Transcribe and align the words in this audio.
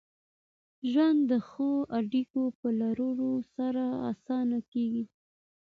ژوند 0.91 1.19
د 1.31 1.33
ښو 1.47 1.69
اړیکو 1.97 2.43
په 2.59 2.67
لرلو 2.79 3.31
سره 3.55 3.83
اسانه 4.11 4.59
کېږي. 4.71 5.05